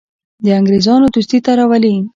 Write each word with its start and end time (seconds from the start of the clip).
د 0.45 0.47
انګرېزانو 0.59 1.05
دوستي 1.13 1.39
ته 1.45 1.51
راولي. 1.59 1.95